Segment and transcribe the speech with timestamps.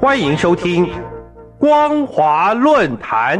[0.00, 0.86] 欢迎收听
[1.58, 3.38] 《光华论坛》。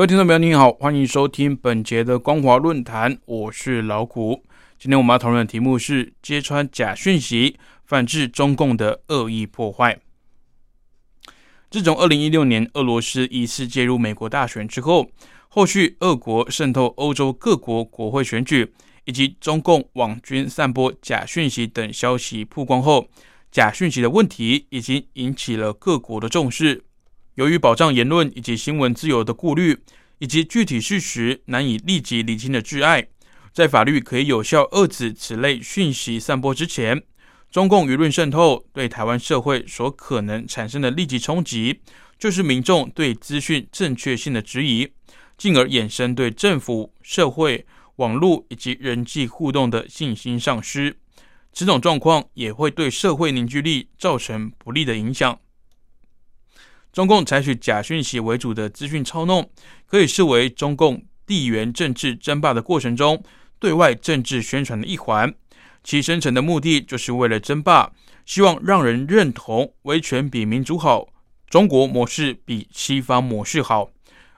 [0.00, 4.42] 各位听众朋友，您好，欢迎收听本节的光华论坛，我是老谷。
[4.78, 10.00] 今天我们要讨论的题目是揭穿假讯息，反制中共的恶意破坏。
[11.70, 15.10] 自从二零一六年俄罗斯疑似介入美国大选之后，
[15.48, 18.72] 后续俄国渗透欧洲各国国会选举，
[19.04, 23.06] 以及中共网军散播假讯息等消息曝光后，
[23.52, 26.84] 假讯息的问题已经引起了各国的重视。
[27.40, 29.78] 由于保障言论以及新闻自由的顾虑，
[30.18, 33.06] 以及具体事实难以立即理清的挚爱，
[33.50, 37.02] 在法律可以有效遏制此类讯息散播之前，
[37.50, 41.80] 中共舆论渗透对台湾社会所可能产生的立即冲击，
[42.18, 44.86] 就是民众对资讯正确性的质疑，
[45.38, 47.64] 进而衍生对政府、社会、
[47.96, 50.94] 网络以及人际互动的信心丧失。
[51.54, 55.40] 此种状况也会对社会凝聚力造成不利的影响。
[56.92, 59.48] 中共采取假讯息为主的资讯操弄，
[59.86, 63.22] 可以视为中共地缘政治争霸的过程中
[63.60, 65.32] 对外政治宣传的一环。
[65.84, 67.92] 其深层的目的就是为了争霸，
[68.26, 71.06] 希望让人认同威权比民主好，
[71.48, 73.90] 中国模式比西方模式好。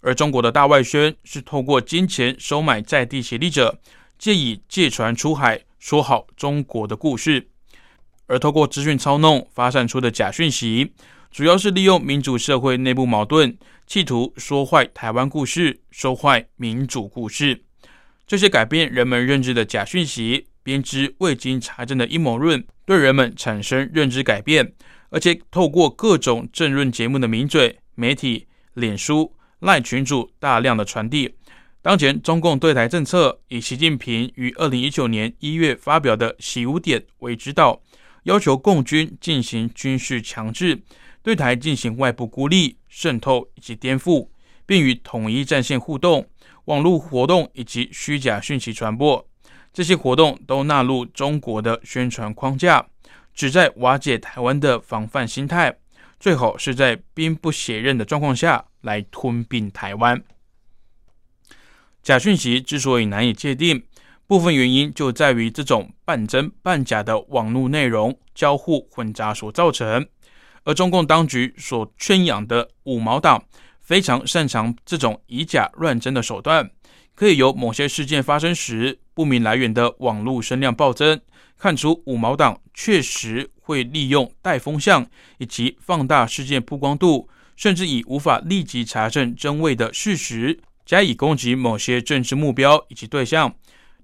[0.00, 3.78] 而中国的大外宣是透过金钱收买在地协力者，
[4.18, 7.48] 借以借船出海，说好中国的故事。
[8.26, 10.92] 而透过资讯操弄发散出的假讯息。
[11.30, 17.62] 主要是利用民主社会内部矛盾，企图说坏台湾故事，说坏民主故事。
[18.26, 24.72] 这些改变人们认知的假讯息，编织未经查证的阴谋论，对人们产生认知改变，
[25.10, 31.36] 而且透过各种政论节目的名嘴、媒体、脸书、赖群主大量的传递。
[31.80, 37.80] 当前中共对台政策，以习近平于二零一九年一月发表的“习五点”为指导，
[38.24, 40.82] 要求共军进行军事强制。
[41.22, 44.28] 对台进行外部孤立、渗透以及颠覆，
[44.64, 46.26] 并与统一战线互动、
[46.64, 49.26] 网络活动以及虚假讯息传播，
[49.72, 52.86] 这些活动都纳入中国的宣传框架，
[53.34, 55.76] 旨在瓦解台湾的防范心态，
[56.18, 60.22] 最好是在兵不血刃的状况下来吞并台湾。
[62.02, 63.82] 假讯息之所以难以界定，
[64.26, 70.06] 部分原因就在于这种半真半假的网络内容交互混杂所造成。
[70.64, 73.42] 而中共当局所圈养的五毛党
[73.80, 76.70] 非常擅长这种以假乱真的手段，
[77.14, 81.20] 可以由某些事件发生时不明来源的网络声量暴增，
[81.58, 85.06] 看出五毛党确实会利用带风向
[85.38, 93.54] 以及放大事件曝光度，甚至以无法立即查证真伪的事实，加以攻击某些政治目标以及对象。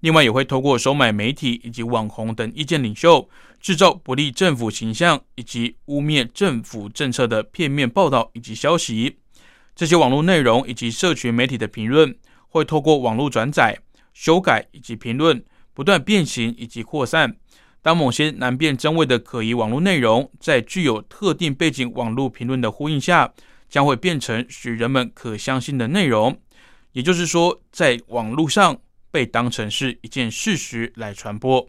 [0.01, 3.29] 另外，也会透过收买媒体以及网红等意见领袖，
[3.61, 9.17] 制造不利政府形象以及污蔑政府政策的片面报道以及消息。
[9.75, 12.15] 这些网络内容以及社群媒体的评论，
[12.49, 13.79] 会透过网络转载、
[14.12, 15.43] 修改以及评论，
[15.73, 17.37] 不断变形以及扩散。
[17.83, 23.33] 当某些难辨真伪的可疑网络内容，在具有特定背景网络评论的呼应下，
[23.69, 26.39] 将会变成使人们可相信的内容。
[26.93, 28.79] 也就是说，在网络上。
[29.16, 31.66] 被当成是一件事实来传播，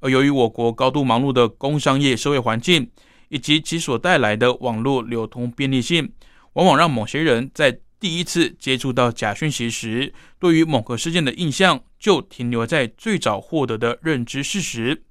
[0.00, 2.90] 而由于我国高度忙碌的工商业社会环境，
[3.28, 6.10] 以及其所带来的网络流通便利性，
[6.54, 15.02] 往往让某些人在第一次接触到假讯息时，对于某个事件的印象就停留在最早获得的认知事实。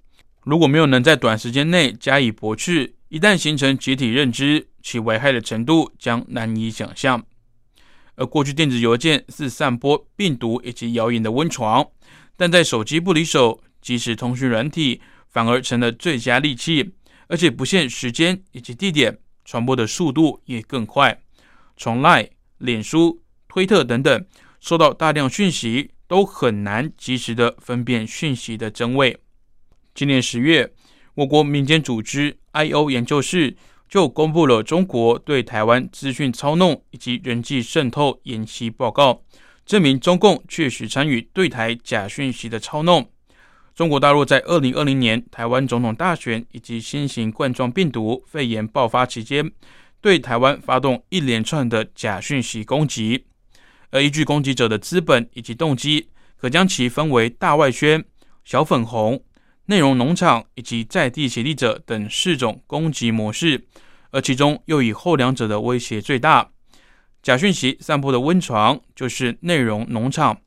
[0.42, 7.24] 如果没有能在短时间内加以驳斥，一旦形成集体认知，其危害的程度将难以想象。
[8.16, 11.88] 而过去电子邮件是散播病毒以及谣言的温床，
[12.38, 16.94] 但在手机不离手，即时通讯软体反而成了最佳利器，
[17.28, 21.22] 而且不限时间以及地点，传播的速度也更快。
[21.76, 22.30] 从 Line、
[22.60, 24.26] 脸书、推特等等
[24.60, 29.18] 收到大量讯息，都很难及时的分辨讯息的真伪。
[29.96, 30.72] 今年十月，
[31.16, 33.58] 我国民间组织 I/O 研究室。
[33.94, 39.22] 就公布了中国对台湾资讯操弄以及人际渗透演习报告，
[39.68, 43.08] 证明中共确实参与对台假讯息的操弄。
[43.76, 49.52] 中国大陆在二零二零年台湾总统大选以及新型冠状病毒肺炎爆发期间，
[50.02, 53.26] 对台湾发动一连串的假讯息攻击，
[53.92, 58.04] 而依据攻击者的资本以及动机，可将其分为大外宣、
[58.44, 59.24] 小粉红、
[59.66, 63.66] 内容农场以及在地协力者等四种攻击模式，
[64.12, 66.50] 而其中又以后两者的威胁最大。
[67.22, 70.38] 假讯息散播的温床就是内容农场。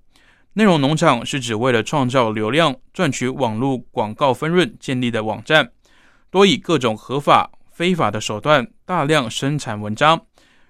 [0.52, 5.70] 内容农场是指为了创造流量、赚取网络广告分润建立的网站，
[6.30, 10.26] 多以各种合法、非法的手段大量生产文章，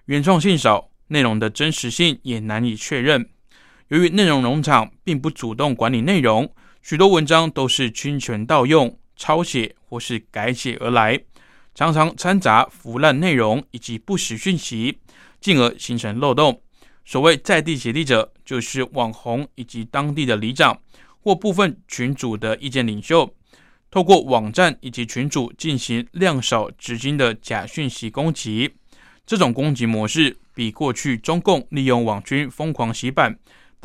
[0.06, 3.28] 原创性少，内容的真实性也难以确认。
[3.88, 6.52] 由于内容农场并不主动管理内容，
[6.88, 11.20] 许多文章都是侵权盗用、抄写或是改写而来，
[11.74, 14.96] 常常掺杂腐烂内容以及不实讯息，
[15.40, 16.62] 进而形成漏洞。
[17.04, 20.80] 所谓在地协力者，就是网红以及当地的里长
[21.20, 23.34] 或部分群主的意见领袖，
[23.90, 28.72] 透过网站以及群主进行量少资金的假讯息攻击。
[29.26, 33.36] 这种攻击模式比过去中共利用网军疯狂洗版、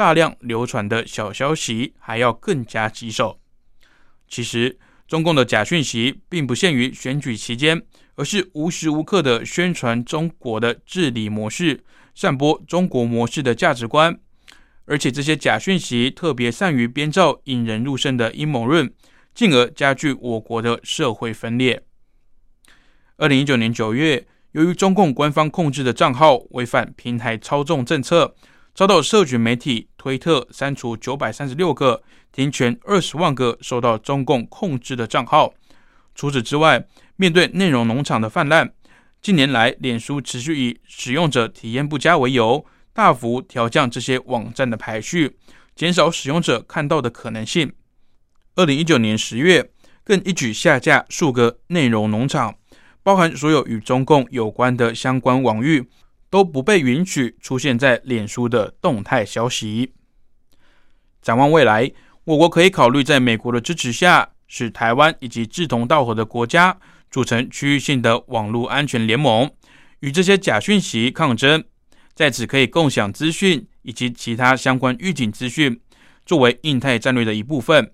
[0.01, 3.39] 大量流传的小消息还要更加棘手。
[4.27, 7.79] 其实，中共的假讯息并不限于选举期间，
[8.15, 11.83] 而是无时无刻的宣传中国的治理模式。
[12.15, 14.19] 散播中国模式的价值观，
[14.85, 18.91] 而且这些假讯息特别善于编造引人入胜的阴谋论，
[19.35, 21.83] 进而加剧我国的社会分裂。
[23.17, 28.35] 二零一九年九月，由于中共官方控制的账号违反平台操纵政策，
[28.73, 32.01] 遭到社群媒体推特删除九百三十六个，
[32.31, 35.53] 停权二十万个受到中共控制的账号。
[36.15, 36.85] 除此之外，
[37.15, 38.73] 面对内容农场的泛滥。
[39.21, 45.37] 近年来，脸书持续以使用者体验不佳为由，大幅调降这些网站的排序，
[45.75, 47.71] 减少使用者看到的可能性。
[48.55, 49.69] 二零一九年十月，
[50.03, 52.55] 更一举下架数个内容农场，
[53.03, 55.87] 包含所有与中共有关的相关网域，
[56.31, 59.93] 都不被允许出现在脸书的动态消息。
[61.21, 61.91] 展望未来，
[62.23, 66.79] 我国可以考虑在美国的支持下，使台湾以及志同道合的国家。
[67.11, 69.51] 组成区域性的网络安全联盟，
[69.99, 71.61] 与这些假讯息抗争，
[72.13, 75.77] 在此可以共享资讯以及其他相关预警资讯，
[76.25, 77.91] 作为印太战略的一部分。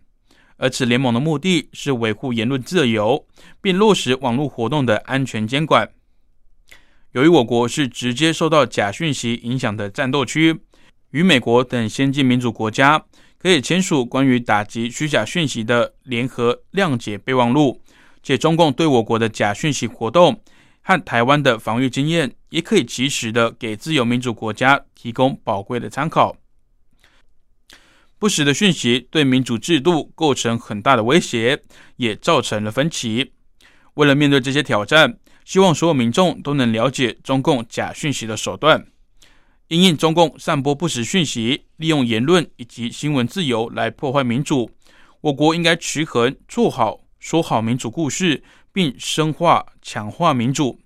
[0.58, 3.26] 而此联盟的目的是维护言论自由，
[3.60, 5.90] 并落实网络活动的安全监管。
[7.14, 10.60] 由于我国是直接受到假讯息影响的战斗区，
[11.12, 13.06] 与美国等先进民主国家
[13.40, 17.82] 可以签署关于打击虚假讯息的联合谅解备忘录。
[18.22, 20.42] 且中共对我国的假讯息活动
[20.82, 26.36] 和台湾的防御经验，也可以及时的给自由民主国家提供宝贵的参考。
[28.20, 31.62] 不实的讯息对民主制度构成很大的威胁，
[31.96, 33.32] 也造成了分歧。
[33.94, 38.86] 为了面对这些挑战，希望所有民众都能了解中共假讯息的手段，
[39.70, 44.70] 因应中共散播不实讯息，利用言论以及新闻自由来破坏民主。
[45.22, 47.00] 我国应该持衡做好。
[47.18, 50.82] 说好民主故事，并深化强化民主。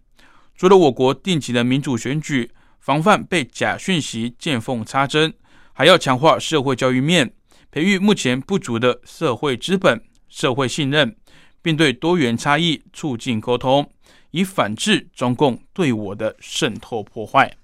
[0.55, 5.33] 除了我国定期的民主选举，防范被假讯息见缝插针，
[5.73, 7.33] 还要强化社会教育面，
[7.71, 9.99] 培育目前不足的社会资本、
[10.29, 11.15] 社会信任，
[11.63, 13.91] 并对多元差异促进沟通，
[14.31, 17.55] 以反制中共对我的渗透破坏。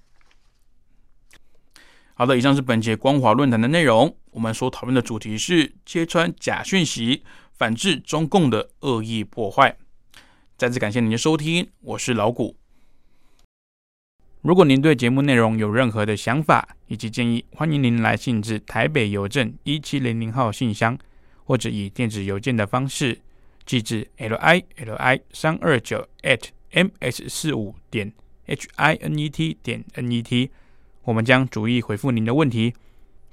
[2.14, 4.16] 好的，以上是本节光华论坛的内容。
[4.30, 7.24] 我们所讨论的主题是揭穿假讯息。
[7.58, 9.76] 反制中共的恶意破坏。
[10.56, 12.54] 再次感谢您的收听，我是老谷。
[14.42, 20.96] 如果您对节目内容有任何的想法以及建议，欢迎您来信至台北邮政一七零零号信箱，
[21.42, 23.18] 或者以电子邮件的方式
[23.66, 28.12] 寄至 l i l i 三二九 at m s 四五点
[28.46, 30.50] h i n e t 点 n e t，
[31.02, 32.74] 我们将逐一回复您的问题。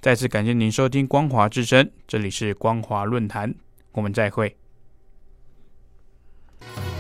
[0.02, 3.56] 再次感谢您收听光华之声，这里是光华论坛。
[3.94, 4.56] 我们再会。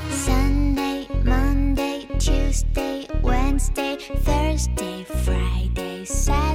[0.10, 6.55] Sunday, Monday, Tuesday, Wednesday, Thursday, Friday, Saturday，